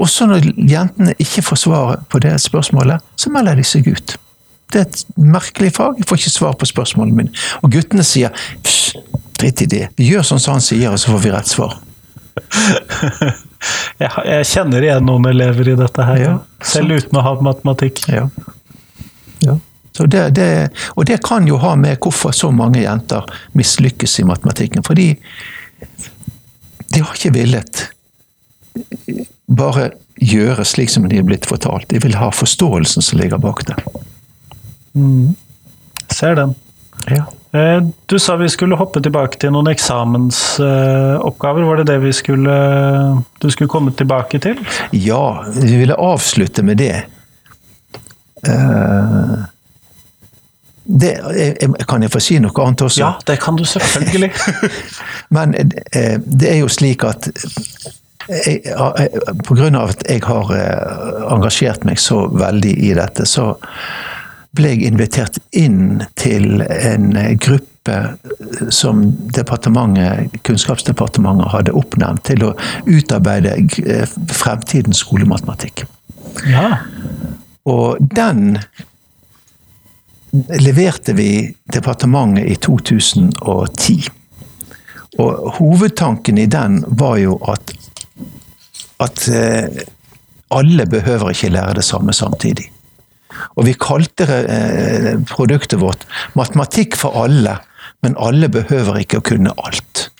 [0.00, 4.16] Og så når jentene ikke får svaret på det spørsmålet, så melder de seg ut.
[4.70, 7.32] Det er et merkelig fag, jeg får ikke svar på spørsmålene mine.
[7.60, 8.30] Og guttene sier
[8.62, 9.00] «Psst,
[9.40, 11.78] drit i det, vi gjør sånn som han sier, og så får vi rett svar.
[14.00, 18.00] Jeg, jeg kjenner igjen noen elever i dette her, Ja, selv uten å ha matematikk.
[18.08, 18.22] Ja.
[19.44, 19.58] ja.
[19.92, 20.46] Så det, det,
[20.94, 23.26] og det kan jo ha med hvorfor så mange jenter
[23.58, 24.86] mislykkes i matematikken.
[24.86, 25.10] Fordi
[26.94, 27.82] de har ikke villet
[29.50, 31.88] bare gjøre slik som de er blitt fortalt.
[31.90, 33.76] De vil ha forståelsen som ligger bak det.
[36.14, 36.54] Ser den.
[37.10, 37.26] Ja.
[37.52, 41.62] Eh, Du sa vi skulle hoppe tilbake til noen eksamensoppgaver.
[41.66, 42.56] Var det det vi skulle,
[43.38, 44.56] du skulle komme tilbake til?
[44.92, 47.04] Ja, vi ville avslutte med det.
[48.46, 49.34] Eh,
[50.90, 53.00] det jeg, kan jeg få si noe annet også?
[53.02, 54.30] Ja, det kan du selvfølgelig.
[55.36, 57.28] Men eh, det er jo slik at
[58.30, 63.54] av at jeg har eh, engasjert meg så veldig i dette, så
[64.56, 67.96] ble jeg invitert inn til en gruppe
[68.74, 69.02] som
[69.34, 72.52] departementet, Kunnskapsdepartementet hadde oppnevnt til å
[72.86, 75.84] utarbeide eh, fremtidens skolematematikk.
[76.50, 76.82] Ja.
[77.70, 78.58] Og den
[80.60, 81.30] leverte vi
[81.72, 84.10] departementet i 2010.
[85.18, 87.72] Og hovedtanken i den var jo at,
[89.02, 89.80] at eh,
[90.50, 92.70] alle behøver ikke lære det samme samtidig.
[93.56, 97.58] Og vi kalte eh, produktet vårt 'Matematikk for alle',
[98.02, 100.10] men alle behøver ikke å kunne alt.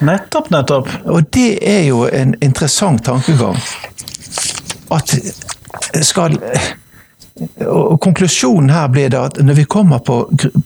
[0.00, 0.88] Nettopp, nettopp.
[1.04, 3.58] Og det er jo en interessant tankegang.
[4.90, 5.16] At
[6.02, 6.38] skal
[7.64, 10.18] Og konklusjonen her blir da at når vi kommer på,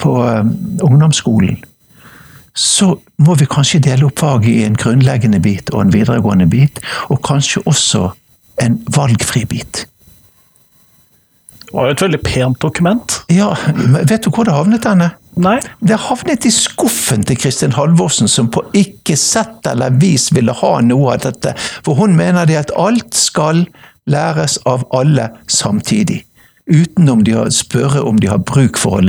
[0.03, 0.49] på um,
[0.83, 1.61] ungdomsskolen,
[2.57, 2.89] så
[3.23, 6.81] må vi kanskje dele opp faget i en grunnleggende bit og en videregående bit,
[7.13, 8.09] og kanskje også
[8.65, 9.85] en valgfri bit.
[11.77, 13.15] Var jo et veldig pent dokument.
[13.29, 13.51] Ja,
[14.09, 15.11] vet du hvor det havnet denne?
[15.37, 15.59] Nei?
[15.85, 20.71] Det havnet i skuffen til Kristin Halvorsen, som på ikke sett eller vis ville ha
[20.81, 21.53] noe av dette.
[21.85, 23.67] For hun mener det at alt skal
[24.09, 26.23] læres av alle samtidig.
[26.65, 29.05] Uten om de har, spørre om de har bruk for å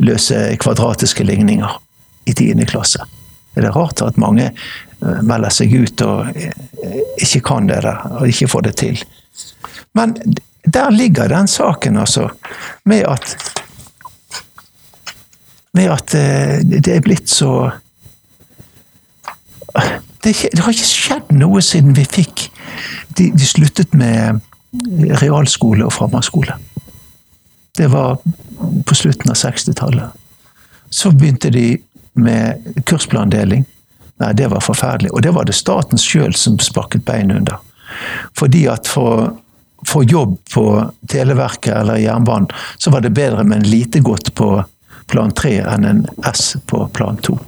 [0.00, 1.76] løse kvadratiske ligninger
[2.24, 2.64] i 10.
[2.72, 3.04] klasse.
[3.58, 8.00] Er det rart at mange eh, melder seg ut og eh, ikke kan det der,
[8.16, 9.00] og ikke får det til.
[9.98, 10.16] Men
[10.74, 12.28] der ligger den saken, altså.
[12.84, 13.36] Med at
[15.72, 17.70] Med at eh, det er blitt så
[20.24, 22.48] det, har ikke skjedd noe siden vi fikk
[23.18, 24.40] De, de sluttet med
[25.22, 26.54] realskole og framgangsskole.
[27.78, 28.18] Det var
[28.84, 30.12] på slutten av 60-tallet.
[30.90, 31.78] Så begynte de
[32.18, 33.64] med kursplandeling.
[34.20, 35.10] Nei, det var forferdelig.
[35.14, 37.58] Og det var det staten sjøl som sparket bein under.
[38.38, 39.32] Fordi at for
[39.86, 44.64] få jobb på Televerket eller jernbanen, så var det bedre med en lite godt på
[45.06, 47.38] plan 3 enn en S på plan 2.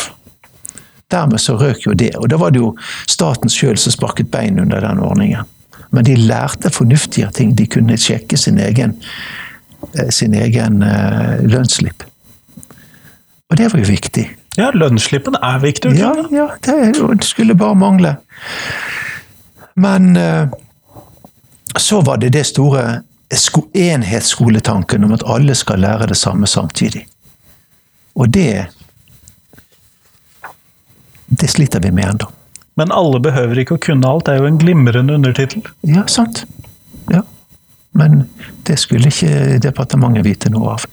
[1.10, 2.12] Dermed så røk jo det.
[2.16, 2.74] Og da var det jo
[3.10, 5.48] staten sjøl som sparket bein under den ordningen.
[5.90, 7.56] Men de lærte fornuftige ting.
[7.58, 8.94] De kunne sjekke sin egen,
[9.98, 12.06] eh, sin egen uh, lønnsslipp.
[13.50, 14.28] Og det var jo viktig.
[14.58, 15.96] Ja, lønnsslippen er viktig.
[15.98, 18.16] Ja, ja det, det, skulle bare mangle.
[19.74, 20.46] Men uh,
[21.76, 23.02] så var det det store
[23.74, 27.06] enhetsskoletanken om at alle skal lære det samme samtidig.
[28.14, 28.66] Og det
[31.30, 32.26] det sliter vi med ennå.
[32.74, 35.62] Men alle behøver ikke å kunne alt, det er jo en glimrende undertittel.
[35.86, 36.44] Ja, sant.
[37.10, 37.22] Ja.
[37.94, 38.24] Men
[38.66, 40.86] det skulle ikke departementet vite noe av.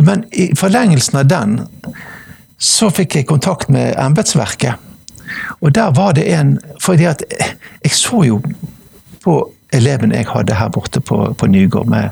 [0.00, 1.58] Men i forlengelsen av den
[2.62, 4.80] så fikk jeg kontakt med embetsverket.
[5.60, 8.40] Og der var det en fordi at jeg så jo
[9.24, 9.36] på
[9.76, 12.10] elevene jeg hadde her borte på, på Nygård, med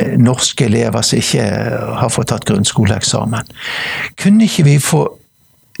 [0.00, 1.46] eh, norske elever som ikke
[2.00, 3.50] har fått tatt grunnskoleeksamen.
[4.20, 5.04] Kunne ikke vi få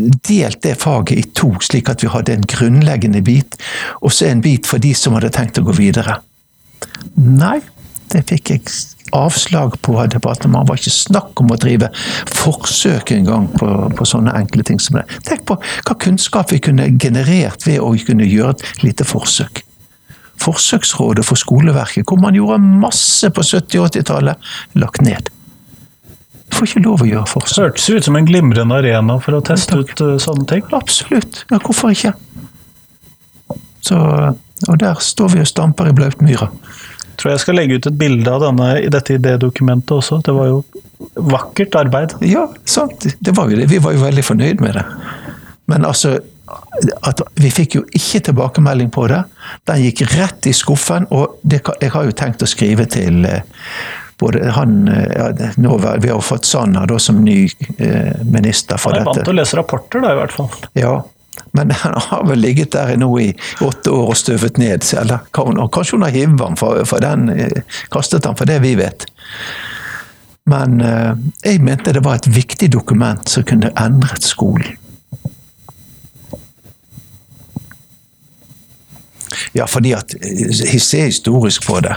[0.00, 3.58] delt det faget i to, slik at vi hadde en grunnleggende bit,
[4.00, 6.20] og så en bit for de som hadde tenkt å gå videre.
[7.20, 7.58] Nei,
[8.10, 8.72] det fikk jeg
[9.16, 10.66] avslag på av departementet.
[10.66, 11.90] Det var ikke snakk om å drive
[12.30, 15.06] forsøk engang på, på sånne enkle ting som det.
[15.26, 19.64] Tenk på hva kunnskap vi kunne generert ved å kunne gjøre et lite forsøk.
[20.40, 24.50] Forsøksrådet for skoleverket, hvor man gjorde masse på 70- og 80-tallet,
[24.80, 25.28] lagt ned
[26.60, 27.62] får ikke lov å gjøre forsøk.
[27.62, 30.64] Hørtes ut som en glimrende arena for å teste ut uh, sånne ting.
[30.76, 31.44] Absolutt.
[31.52, 32.12] Ja, hvorfor ikke?
[33.86, 33.98] Så,
[34.68, 36.50] og der står vi og stamper i blautmyra.
[37.20, 40.20] Tror jeg skal legge ut et bilde av denne, dette idédokumentet også.
[40.24, 40.60] Det var jo
[41.30, 42.16] vakkert arbeid.
[42.28, 43.08] Ja, sant.
[43.20, 43.70] Det var jo det.
[43.72, 44.84] Vi var jo veldig fornøyd med det.
[45.70, 46.18] Men altså
[47.38, 49.20] Vi fikk jo ikke tilbakemelding på det.
[49.68, 51.08] Den gikk rett i skuffen.
[51.14, 53.42] Og det, jeg har jo tenkt å skrive til eh,
[54.20, 57.44] både han eh, ja, nå, Vi har fått Sanner da, som ny
[57.78, 59.06] eh, minister for dette.
[59.06, 60.50] Han er vant til å lese rapporter, da, i hvert fall.
[60.78, 60.94] Ja,
[61.52, 64.84] men han har vel ligget der nå i åtte år og støvet ned.
[65.00, 68.76] Eller kanskje hun har hivet ham, for, for den eh, kastet han, for det vi
[68.80, 69.06] vet.
[70.50, 71.12] Men eh,
[71.44, 74.76] jeg mente det var et viktig dokument som kunne endret skolen.
[79.56, 81.96] Ja, fordi at jeg ser historisk på det.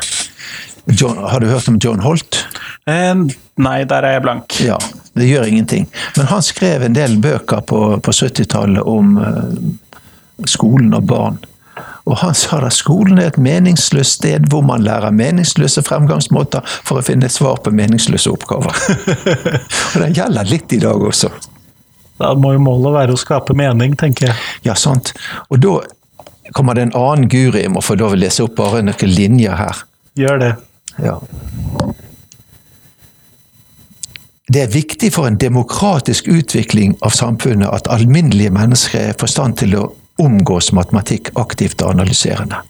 [0.85, 2.45] John, har du hørt om John Holt?
[2.85, 3.15] Eh,
[3.55, 4.59] nei, der er jeg blank.
[4.63, 4.77] Ja,
[5.13, 5.87] Det gjør ingenting.
[6.17, 11.37] Men han skrev en del bøker på, på 70-tallet om uh, skolen og barn.
[12.09, 16.99] Og han sa at skolen er et meningsløst sted hvor man lærer meningsløse fremgangsmåter for
[16.99, 18.75] å finne svar på meningsløse oppgaver.
[19.93, 21.31] og den gjelder litt i dag også.
[22.19, 24.41] Da må jo målet være å skape mening, tenker jeg.
[24.67, 25.13] Ja, sant.
[25.49, 25.77] Og da
[26.51, 29.55] kommer det en annen guru, jeg må få lov å lese opp bare noen linjer
[29.57, 29.83] her.
[30.19, 30.53] Gjør det.
[31.01, 31.17] Ja.
[34.53, 39.57] Det er viktig for en demokratisk utvikling av samfunnet at alminnelige mennesker er i forstand
[39.63, 39.85] til å
[40.21, 42.61] omgås matematikk aktivt og analyserende.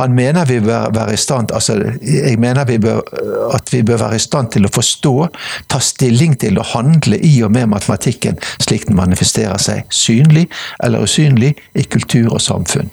[0.00, 3.02] Han mener vi bør være i stand, altså jeg mener vi bør,
[3.54, 5.14] at vi bør være i stand til å forstå,
[5.68, 10.48] ta stilling til og handle i og med matematikken slik den manifesterer seg, synlig
[10.82, 12.90] eller usynlig, i kultur og samfunn.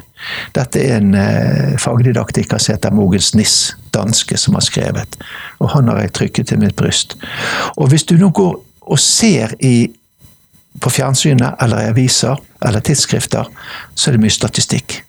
[0.55, 5.15] Dette er en eh, fagdidaktiker som heter Mogens Niss, danske, som har skrevet.
[5.63, 7.15] Og han har jeg trykket til mitt bryst.
[7.77, 8.57] Og hvis du nå går
[8.89, 9.87] og ser i,
[10.79, 13.47] på fjernsynet eller i aviser eller tidsskrifter,
[13.95, 15.01] så er det mye statistikk.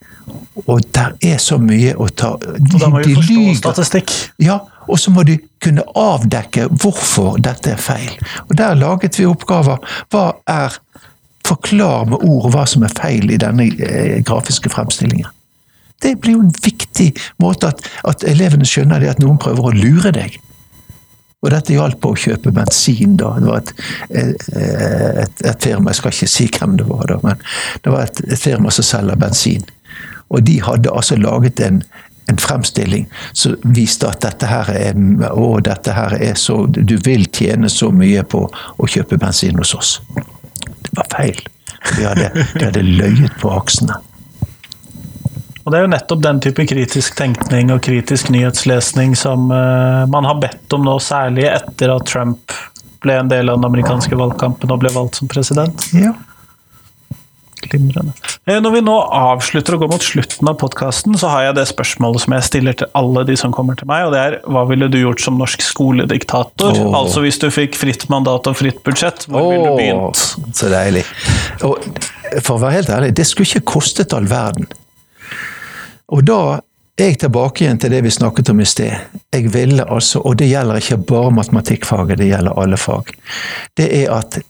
[0.66, 3.57] Og der er så mye å ta de, Og da må vi forstå lyger.
[3.59, 4.12] statistikk.
[4.39, 8.12] Ja, og så må de kunne avdekke hvorfor dette er feil.
[8.49, 9.82] Og der laget vi oppgaver.
[10.11, 10.78] Hva er
[11.51, 15.26] Forklar med ord hva som er feil i denne eh, grafiske fremstillingen.
[16.03, 17.09] Det blir jo en viktig
[17.43, 20.37] måte at, at elevene skjønner det at noen prøver å lure deg.
[21.41, 23.32] Og dette hjalp på å kjøpe bensin, da.
[23.41, 23.70] Det var et,
[24.11, 27.41] et, et, et, firma, jeg skal ikke si hvem det var, da, men
[27.84, 29.64] det var et, firma som selger bensin.
[30.28, 31.80] Og de hadde altså laget en,
[32.30, 35.01] en fremstilling som viste at dette her er
[35.32, 39.74] å, dette her er så Du vil tjene så mye på å kjøpe bensin hos
[39.74, 41.41] oss Det var feil.
[41.97, 43.97] De hadde, de hadde løyet på aksene.
[45.65, 50.29] Og det er jo nettopp den type kritisk tenkning og kritisk nyhetslesning som uh, man
[50.29, 52.57] har bedt om nå, særlig etter at Trump
[53.05, 55.87] ble en del av den amerikanske valgkampen og ble valgt som president.
[55.97, 56.15] Ja.
[57.61, 58.15] Glimrende.
[58.49, 61.67] Eh, når vi nå avslutter å gå mot slutten av podkasten, så har jeg det
[61.69, 64.65] spørsmålet som jeg stiller til alle de som kommer til meg, og det er hva
[64.69, 66.73] ville du gjort som norsk skolediktator?
[66.73, 66.97] Oh.
[67.03, 70.25] Altså hvis du fikk fritt mandat og fritt budsjett, hvor ville du begynt?
[70.41, 71.05] Åh, Så deilig.
[71.69, 71.77] Og
[72.41, 74.71] for å være helt ærlig, det skulle ikke kostet all verden.
[76.11, 76.41] Og da
[77.01, 78.93] er jeg tilbake igjen til det vi snakket om i sted.
[79.33, 83.15] Jeg ville altså, og det gjelder ikke bare matematikkfaget, det gjelder alle fag,
[83.79, 84.41] det er at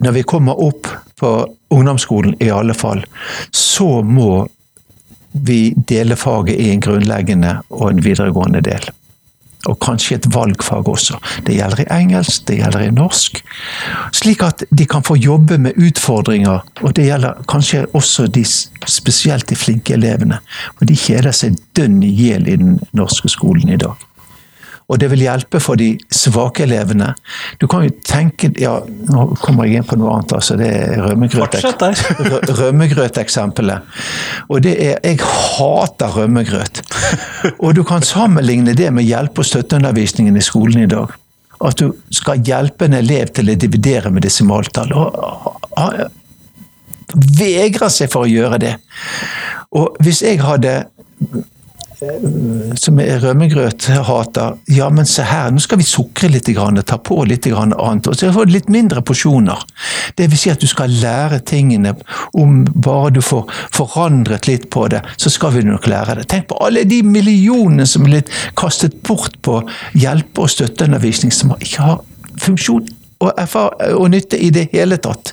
[0.00, 0.86] når vi kommer opp
[1.18, 1.32] på
[1.74, 3.02] ungdomsskolen i alle fall,
[3.50, 4.46] så må
[5.32, 8.86] vi dele faget i en grunnleggende og en videregående del.
[9.66, 11.18] Og kanskje et valgfag også.
[11.46, 13.40] Det gjelder i engelsk, det gjelder i norsk.
[14.14, 18.44] Slik at de kan få jobbe med utfordringer, og det gjelder kanskje også de
[18.86, 20.38] spesielt de flinke elevene.
[20.78, 23.98] Og de kjeder seg dønn i hjel i den norske skolen i dag.
[24.88, 27.10] Og det vil hjelpe for de svake elevene.
[27.60, 28.78] Du kan jo tenke ja,
[29.12, 30.56] Nå kommer jeg inn på noe annet, altså.
[30.56, 31.58] Det er rømmegrøt.
[32.60, 33.98] Rømmegrøteksempelet.
[34.48, 36.80] Og det er Jeg hater rømmegrøt.
[37.58, 41.12] Og du kan sammenligne det med hjelpe- og støtteundervisningen i skolen i dag.
[41.64, 44.94] At du skal hjelpe en elev til å dividere med desimaltall.
[47.12, 48.74] Vegrer seg for å gjøre det.
[49.76, 50.78] Og hvis jeg hadde
[52.78, 54.56] som er rømmegrøthater.
[54.70, 58.06] Ja, men se her, nå skal vi sukre litt, grann, ta på litt annet.
[58.06, 59.64] Og så får du litt mindre porsjoner.
[60.18, 61.96] Det vil si at du skal lære tingene
[62.38, 66.28] om bare du får forandret litt på det, så skal vi nok lære det.
[66.30, 69.60] Tenk på alle de millionene som er blitt kastet bort på
[69.98, 72.00] hjelpe- og støtteundervisning som ikke har
[72.38, 72.86] funksjon
[73.18, 73.34] og,
[73.98, 75.32] og nytte i det hele tatt.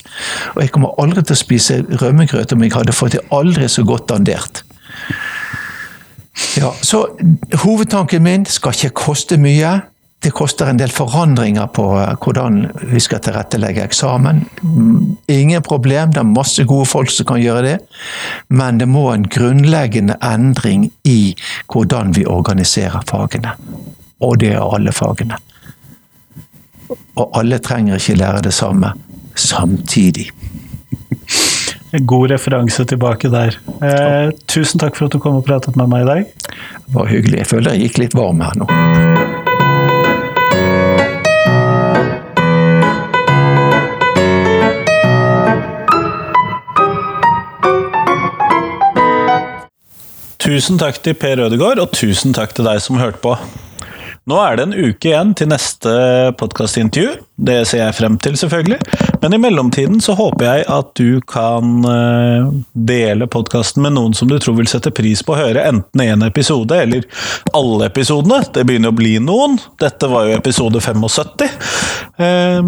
[0.55, 3.86] Og jeg kommer aldri til å spise rømmegrøt om jeg hadde fått det aldri så
[3.86, 4.63] godt dandert.
[6.58, 7.08] Ja, så
[7.64, 9.80] Hovedtanken min skal ikke koste mye.
[10.24, 14.42] Det koster en del forandringer på eh, hvordan vi skal tilrettelegge eksamen.
[15.32, 17.76] Ingen problem, det er masse gode folk som kan gjøre det.
[18.50, 21.36] Men det må en grunnleggende endring i
[21.72, 23.54] hvordan vi organiserer fagene.
[24.24, 25.38] Og det er alle fagene.
[27.16, 28.96] Og alle trenger ikke lære det samme
[29.36, 30.32] samtidig.
[32.04, 33.58] God referanse tilbake der.
[33.82, 36.26] Eh, tusen takk for at du kom og pratet med meg i dag.
[36.86, 37.43] Det var hyggelig.
[37.43, 38.70] Jeg føler jeg gikk litt varm her nå.
[50.46, 53.34] Tusen takk til Per Ødegaard, og tusen takk til deg som hørte på.
[54.30, 55.96] Nå er det en uke igjen til neste
[56.38, 57.24] podkastintervju.
[57.36, 58.78] Det ser jeg frem til, selvfølgelig.
[59.22, 62.46] Men i mellomtiden så håper jeg at du kan eh,
[62.88, 66.24] dele podkasten med noen som du tror vil sette pris på å høre, enten en
[66.30, 67.04] episode eller
[67.58, 68.40] alle episodene.
[68.56, 69.58] Det begynner å bli noen.
[69.84, 71.50] Dette var jo episode 75.
[72.16, 72.62] Eh,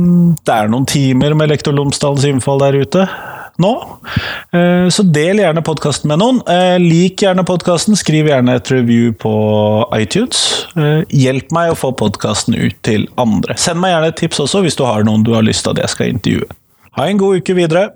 [0.44, 3.08] Det er noen timer med Lektor Lomsdalens innfall der ute
[3.64, 3.74] nå.
[4.54, 6.42] Eh, Så del gjerne podkasten med noen.
[6.48, 9.34] Eh, Lik gjerne podkasten, skriv gjerne et review på
[9.98, 10.68] iTunes.
[10.78, 13.58] Eh, Hjelp meg å få podkasten ut til andre.
[13.58, 15.84] Send meg gjerne et tips også hvis du har noen du har lyst til at
[15.86, 16.50] jeg skal intervjue.
[16.98, 17.90] Ha en god uke videre!